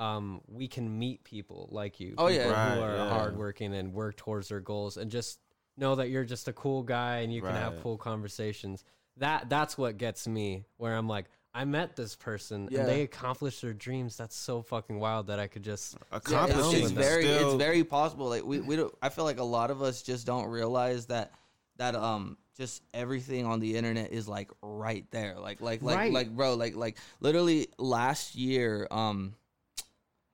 [0.00, 2.38] um we can meet people like you Oh, yeah.
[2.44, 3.08] people Right, who are yeah.
[3.10, 5.38] hardworking and work towards their goals and just
[5.76, 7.82] know that you're just a cool guy and you can have Right.
[7.82, 8.84] cool conversations
[9.18, 12.80] that that's what gets me where i'm like I met this person Yeah.
[12.80, 14.16] and they accomplished their dreams.
[14.16, 17.54] That's so fucking wild that I could just Yeah, Accomplishing it's, it's Accomplishing very still-
[17.54, 20.26] it's very possible like we, we don't i feel like a lot of us just
[20.26, 21.30] don't realize that
[21.76, 26.12] that um just everything on the internet is like right there like like like Right.
[26.12, 29.34] like bro like like literally last year um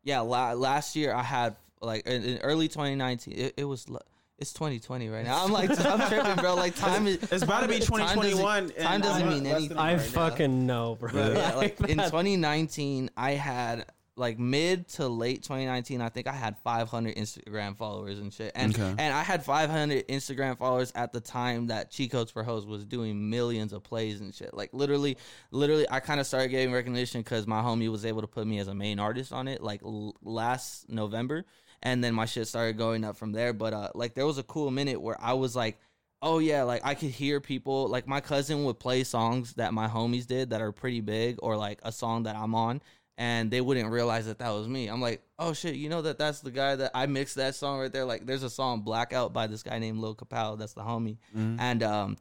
[0.05, 4.01] yeah la- last year i had like in, in early 2019 it, it was l-
[4.41, 7.69] it's 2020 right now i'm like i'm tripping bro like time is It's about to
[7.69, 8.71] be time doesn't- 2021.
[8.71, 9.77] time doesn't mean anything.
[9.79, 10.29] I year right now.
[10.29, 11.13] fucking know, bro.
[11.13, 11.29] Yeah.
[11.37, 16.59] yeah, like in 2019, I had like mid to late 2019, I think I had
[16.59, 18.95] 500 Instagram followers and shit, and Okay.
[18.99, 22.85] and I had 500 Instagram followers at the time that Cheat Codes for Hoes was
[22.85, 24.53] doing millions of plays and shit.
[24.53, 25.17] Like literally,
[25.53, 28.59] literally, I kind of started getting recognition because my homie was able to put me
[28.59, 31.45] as a main artist on it like l- last November,
[31.83, 33.53] and then my shit started going up from there.
[33.53, 35.79] But uh, like there was a cool minute where I was like
[36.23, 39.89] oh yeah like i could hear people like my cousin would play songs that my
[39.89, 42.79] homies did that are pretty big or like a song that i'm on
[43.17, 46.19] and they wouldn't realize that that was me i'm like oh shit you know that
[46.19, 49.33] that's the guy that i mixed that song right there like there's a song blackout
[49.33, 50.59] by this guy named lil Kapow.
[50.59, 51.57] that's the homie Mhm.
[51.59, 52.17] and um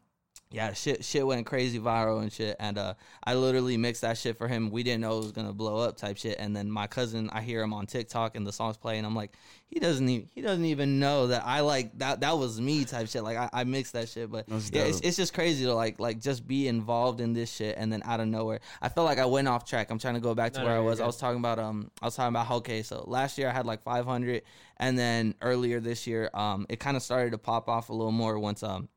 [0.52, 4.36] yeah shit shit went crazy viral and shit and uh i literally mixed that shit
[4.36, 4.72] for him.
[4.72, 7.42] We didn't know it was gonna blow up type shit and then my cousin i
[7.42, 9.34] hear him on tiktok and the song's playing and i'm like
[9.68, 13.08] he doesn't even he doesn't even know that i like that that was me type
[13.08, 15.74] shit like i, I mixed that shit but That's yeah it's, it's just crazy to
[15.76, 19.04] like like just be involved in this shit and then out of nowhere i feel
[19.04, 20.82] like i went off track i'm trying to go back to No, where no, i
[20.82, 23.50] you're was i was talking about um i was talking about okay so last year
[23.50, 24.42] i had like 500
[24.78, 28.12] and then earlier this year um it kind of started to pop off a little
[28.12, 28.90] more once um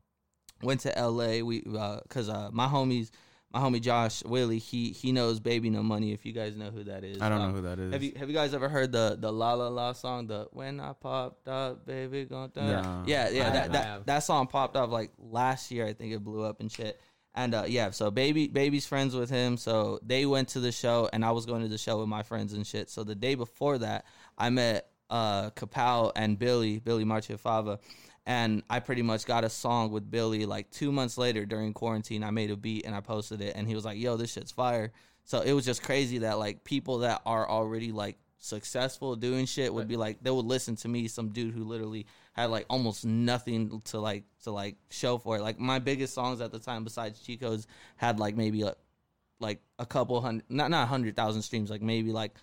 [0.63, 1.43] went to LA.
[1.45, 3.11] We uh, cause uh, my homies,
[3.53, 6.11] my homie Josh Willie, he he knows Baby No Money.
[6.13, 7.93] If you guys know who that is, I don't Um, know who that is.
[7.93, 10.27] Have you have you guys ever heard the the La La La song?
[10.27, 12.67] The When I Popped Up, Baby Gone Down.
[12.67, 13.03] No.
[13.05, 15.85] Yeah, yeah, that that, that song popped up like last year.
[15.85, 16.99] I think it blew up and shit.
[17.35, 21.09] And uh, yeah, so baby, baby's friends with him, so they went to the show,
[21.11, 22.91] and I was going to the show with my friends and shit.
[22.91, 24.05] So the day before that,
[24.37, 27.79] I met uh, Kapow and Billy, Billy Marchiafava,
[28.25, 32.23] and I pretty much got a song with Billy like two months later during quarantine.
[32.23, 34.51] I made a beat and I posted it, and he was like, "Yo, this shit's
[34.51, 34.91] fire."
[35.25, 39.73] So it was just crazy that like people that are already like successful doing shit
[39.73, 43.05] would be like they would listen to me, some dude who literally had like almost
[43.05, 45.41] nothing to like to like show for it.
[45.41, 48.77] Like my biggest songs at the time, besides Cheat Codes, had like maybe like
[49.39, 52.33] like a couple hundred, not not a hundred thousand streams, like maybe like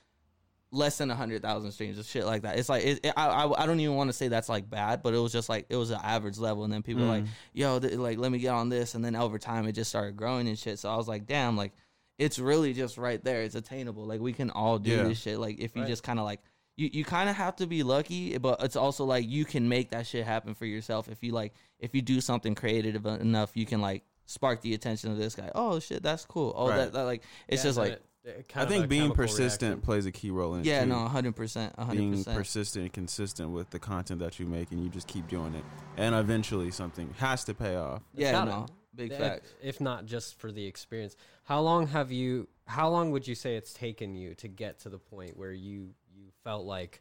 [0.72, 2.58] less than a hundred thousand streams and shit like that.
[2.58, 5.02] It's like it, it, I, I I don't even want to say that's like bad,
[5.02, 7.24] but it was just like it was an average level, and then people were like,
[7.24, 7.28] mm.
[7.52, 10.16] yo, th- like let me get on this, and then over time it just started
[10.16, 10.78] growing and shit.
[10.78, 11.72] So I was like, damn, like
[12.18, 13.42] it's really just right there.
[13.42, 14.04] It's attainable.
[14.04, 15.02] Like we can all do Yeah.
[15.04, 15.38] this shit.
[15.38, 15.88] Like if you Right.
[15.88, 16.40] just kind of like
[16.76, 19.90] you, you kind of have to be lucky, but it's also like you can make
[19.90, 23.66] that shit happen for yourself if you like if you do something creative enough, you
[23.66, 25.50] can like spark the attention of this guy.
[25.54, 26.52] Oh shit, that's cool.
[26.56, 26.76] Oh Right.
[26.76, 29.70] that, that like it's Yeah, just like it I kind of think a being persistent
[29.70, 29.80] reaction.
[29.80, 30.66] plays a key role in it.
[30.66, 30.88] yeah, too.
[30.90, 31.96] no, hundred percent, 100.
[31.98, 32.36] being percent.
[32.36, 35.64] persistent and consistent with the content that you make, and you just keep doing it,
[35.96, 38.02] and eventually something has to pay off.
[38.12, 38.50] It's Yeah, gotta.
[38.50, 39.54] no, big If- facts.
[39.62, 42.48] If not just for the experience, how long have you?
[42.66, 45.94] How long would you say it's taken you to get to the point where you
[46.14, 47.00] you felt like?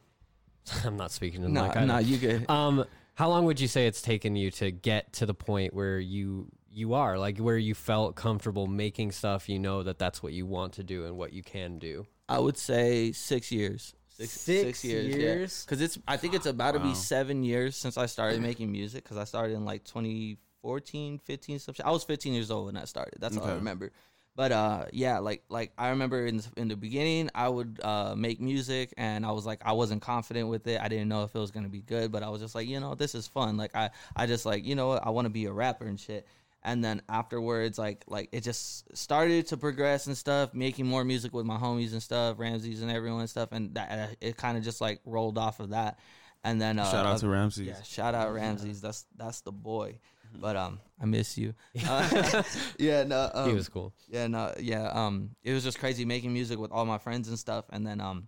[0.86, 1.99] I'm not speaking to No, like I no, know.
[1.99, 2.49] you good.
[2.49, 5.99] Um, how long would you say it's taken you to get to the point where
[5.99, 6.47] you
[6.80, 9.50] you are like where you felt comfortable making stuff?
[9.50, 12.08] You know that that's what you want to do and what you can do.
[12.28, 13.94] I would say six years.
[14.10, 15.65] Six years?
[15.65, 19.04] Because it's, I think it's about to be seven years since I started making music.
[19.04, 21.86] Because I started in like 2014, 15, some shit.
[21.86, 23.15] I was 15 years old when I started.
[23.20, 23.92] That's all I remember.
[24.39, 28.15] But uh, yeah, like like I remember in the, in the beginning, I would uh,
[28.15, 30.80] make music, and I was like, I wasn't confident with it.
[30.80, 32.80] I didn't know if it was gonna be good, but I was just like, you
[32.80, 33.58] know, this is fun.
[33.58, 36.00] Like I I just like, you know what, I want to be a rapper and
[36.00, 36.26] shit.
[36.63, 41.34] And then afterwards like like it just started to progress and stuff making more music
[41.34, 44.58] with my homies and stuff ramses and everyone and stuff and that uh, it kind
[44.58, 46.00] of just like rolled off of that.
[46.43, 47.67] And then uh, Shout out to Ramses.
[47.67, 48.80] yeah shout out ramses.
[48.82, 50.00] That's that's the boy.
[50.39, 51.54] But um i miss you.
[51.88, 52.43] Uh,
[52.78, 53.93] yeah no um, he was cool.
[54.08, 54.88] yeah, no, yeah.
[54.89, 58.00] Um, it was just crazy making music with all my friends and stuff, and then
[58.00, 58.28] um,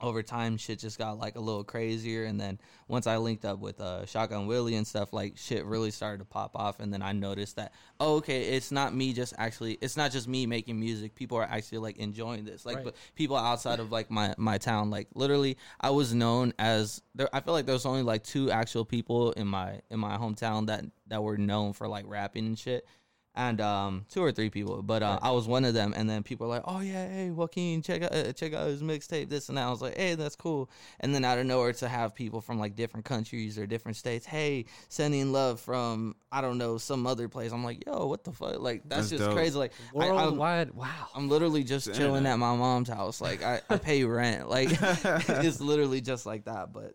[0.00, 2.24] over time, shit just got like a little crazier.
[2.24, 5.90] And then once I linked up with uh Shotgun Willie and stuff, like shit really
[5.90, 6.80] started to pop off.
[6.80, 10.28] And then I noticed that oh, okay, it's not me just actually, it's not just
[10.28, 11.14] me making music.
[11.14, 12.66] People are actually like enjoying this.
[12.66, 12.84] Like, Right.
[12.84, 17.28] but people outside of like my my town, like literally, I was known as there.
[17.34, 20.84] I feel like there's only like two actual people in my in my hometown that
[21.06, 22.86] that were known for like rapping and shit
[23.36, 26.22] and um two or three people but uh, i was one of them and then
[26.22, 29.48] people were like oh yeah hey joaquin check out uh, check out his mixtape this
[29.48, 29.66] and that.
[29.66, 30.70] I was like hey that's cool.
[31.00, 34.24] And then out of nowhere to have people from like different countries or different states
[34.24, 37.52] hey sending love from i don't know some other place.
[37.52, 38.58] I'm like yo what the fuck?
[38.60, 39.34] Like that's, That's just dope.
[39.34, 39.58] crazy.
[39.58, 41.08] Like I, I'm, Worldwide, wow.
[41.14, 42.34] I'm literally just It's chilling internet.
[42.34, 43.20] at my mom's house.
[43.20, 44.48] Like i, I pay rent.
[44.48, 46.94] Like it's literally just like that but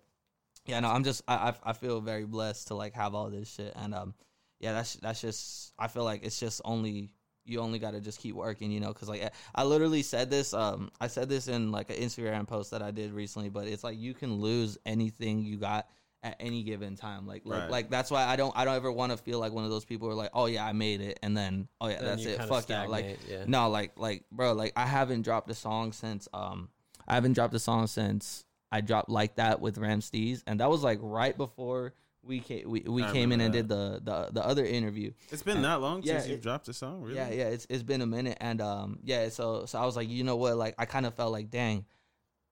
[0.65, 3.73] yeah no i'm just I I feel very blessed to like have all this shit
[3.75, 4.13] and um
[4.61, 7.09] yeah that's that's just i feel like it's just only
[7.43, 10.29] you only got to just keep working you know because like I- i literally said
[10.29, 13.67] this um i said this in like an instagram post that i did recently but
[13.67, 15.87] it's like you can lose anything you got
[16.23, 17.71] at any given time like like, Right.
[17.71, 19.85] like that's why i don't i don't ever want to feel like one of those
[19.85, 22.25] people who are like oh yeah i made it and then oh yeah Then that's
[22.25, 23.43] it kinda fuck yeah like yeah.
[23.47, 26.69] no like like bro like i haven't dropped a song since um
[27.07, 30.83] i haven't dropped a song since i dropped like that with ramsteez and that was
[30.83, 34.45] like right before we came we, we I came in and did the, the the
[34.45, 35.11] other interview.
[35.31, 37.15] It's been that long Yeah, since you it- dropped a song, really?
[37.15, 38.37] yeah yeah it's it's been a minute.
[38.41, 40.55] And um yeah so so i was like you know what?
[40.57, 41.85] Like i kind of felt like dang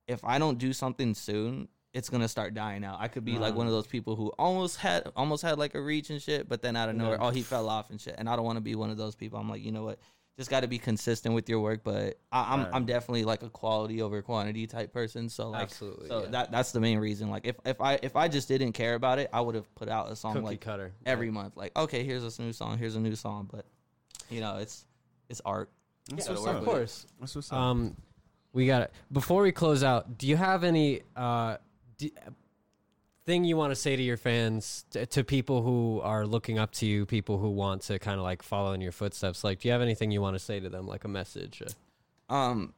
[0.08, 2.98] if i don't do something soon it's gonna start dying out.
[3.00, 3.58] I could be like Uh-huh.
[3.60, 6.62] one of those people who almost had almost had like a reach and shit but
[6.62, 7.02] then out of Yeah.
[7.04, 8.16] nowhere oh he fell off and shit.
[8.18, 9.40] And i don't want to be one of those people.
[9.40, 10.00] I'm like you know what
[10.40, 12.70] just got to be consistent with your work but I, i'm Right.
[12.74, 16.08] i'm definitely like a quality over quantity type person so like Absolutely.
[16.08, 16.30] so yeah.
[16.32, 19.20] that that's the main reason like if if i if i just didn't care about
[19.20, 22.04] it i would have put out a song cookie like cutter every month like okay
[22.06, 23.66] here's a new song here's a new song but
[24.30, 24.86] you know it's
[25.30, 25.70] it's art
[26.10, 26.62] That's Yeah, what's of up.
[26.62, 27.06] of course.
[27.20, 27.58] That's what's up.
[27.60, 27.96] Um,
[28.54, 28.92] we got it.
[29.12, 31.58] Before we close out, do you have any uh
[32.00, 32.14] d-
[33.30, 36.72] thing you want to say to your fans, to, to people who are looking up
[36.74, 39.44] to you, people who want to kind of like follow in your footsteps?
[39.44, 41.62] Like, do you have anything you want to say to them, like a message?
[42.30, 42.74] Um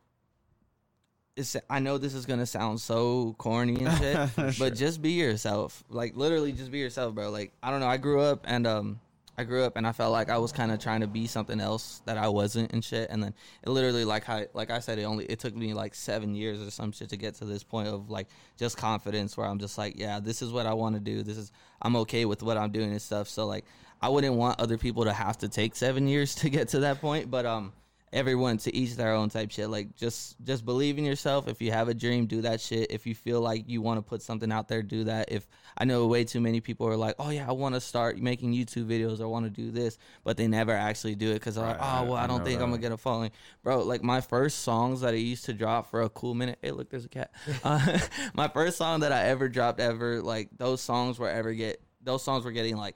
[1.38, 4.52] it's I know this is gonna sound so corny and shit, Sure.
[4.60, 5.84] but just be yourself.
[5.90, 7.30] Like literally just be yourself, bro.
[7.30, 9.00] Like I don't know, I grew up and um
[9.38, 11.60] I grew up and I felt like I was kind of trying to be something
[11.60, 13.10] else that I wasn't and shit.
[13.10, 15.96] And then it literally like how like I said it only it took me like
[15.96, 19.48] 7 years or some shit to get to this point of like just confidence where
[19.48, 21.24] I'm just like, yeah, this is what I want to do.
[21.24, 23.30] This is I'm okay with what I'm doing and stuff.
[23.30, 23.66] So like
[24.02, 27.00] I wouldn't want other people to have to take 7 years to get to that
[27.00, 27.74] point, but um
[28.14, 29.70] everyone to each their own type shit.
[29.70, 31.48] Like just just believe in yourself.
[31.48, 32.92] If you have a dream, do that shit.
[32.92, 35.32] If you feel like you want to put something out there, do that.
[35.32, 35.48] If
[35.78, 38.54] I know way too many people are like, oh yeah, I want to start making
[38.54, 41.66] YouTube videos I want to do this, but they never actually do it because they're
[41.66, 42.64] like, oh well, I don't think that.
[42.64, 43.32] I'm gonna get a following,
[43.64, 43.84] bro.
[43.84, 46.60] Like my first songs that I used to drop for a cool minute.
[46.62, 47.32] Hey, look, there's a cat.
[47.64, 48.00] Uh,
[48.34, 52.24] my first song that I ever dropped ever, like those songs were ever get those
[52.24, 52.96] songs were getting like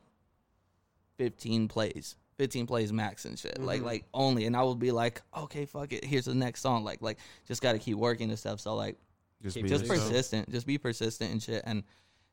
[1.17, 3.85] 15 plays 15 plays max and shit like Mhm.
[3.85, 4.45] like only.
[4.45, 7.17] And i would be like okay fuck it here's the next song like like
[7.47, 8.59] just gotta keep working and stuff.
[8.59, 8.97] So like
[9.41, 11.63] just be just persistent just be persistent and shit.
[11.65, 11.83] And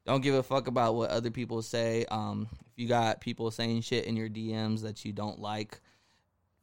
[0.04, 2.04] don't give a fuck about what other people say.
[2.10, 5.80] Um if you got people saying shit in your dms that you don't like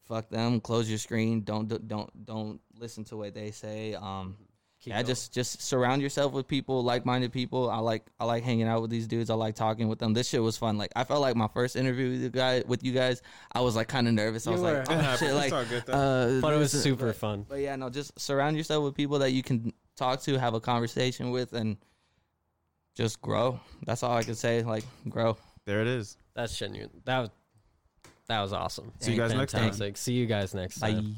[0.03, 0.59] fuck them.
[0.59, 1.43] Close your screen.
[1.43, 3.93] Don't don't don't listen to what they say.
[3.93, 4.35] Um
[4.79, 5.07] keep yeah, going.
[5.07, 7.69] just just surround yourself with people, like-minded people.
[7.69, 9.29] I like I like hanging out with these dudes.
[9.29, 10.13] I like talking with them.
[10.13, 10.77] This shit was fun.
[10.77, 13.75] Like I felt like my first interview with you guys, with you guys, I was
[13.75, 14.47] like kind of nervous.
[14.47, 14.73] I was were.
[14.79, 15.19] like, oh, happens.
[15.19, 17.45] shit, like, good, uh, but it was super but- fun.
[17.47, 20.61] But yeah, no, just surround yourself with people that you can talk to, have a
[20.61, 21.77] conversation with, and
[22.95, 23.59] just grow.
[23.85, 24.63] That's all I can say.
[24.63, 25.37] Like grow.
[25.65, 26.17] there it is.
[26.35, 26.89] That's genuine.
[27.05, 27.29] That was
[28.27, 28.91] that was awesome.
[28.99, 29.95] See you guys next time.
[29.95, 31.01] See you guys next time.
[31.01, 31.11] Bye.